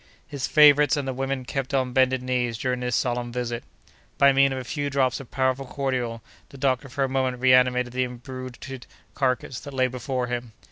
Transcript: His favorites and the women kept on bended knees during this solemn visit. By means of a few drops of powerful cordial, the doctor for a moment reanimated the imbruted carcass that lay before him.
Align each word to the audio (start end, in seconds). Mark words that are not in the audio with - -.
His 0.25 0.47
favorites 0.47 0.97
and 0.97 1.07
the 1.07 1.13
women 1.13 1.45
kept 1.45 1.75
on 1.75 1.93
bended 1.93 2.23
knees 2.23 2.57
during 2.57 2.79
this 2.79 2.95
solemn 2.95 3.31
visit. 3.31 3.63
By 4.17 4.33
means 4.33 4.51
of 4.51 4.57
a 4.57 4.63
few 4.63 4.89
drops 4.89 5.19
of 5.19 5.29
powerful 5.29 5.67
cordial, 5.67 6.23
the 6.49 6.57
doctor 6.57 6.89
for 6.89 7.03
a 7.03 7.07
moment 7.07 7.39
reanimated 7.39 7.93
the 7.93 8.05
imbruted 8.07 8.87
carcass 9.13 9.59
that 9.59 9.75
lay 9.75 9.85
before 9.85 10.25
him. 10.25 10.53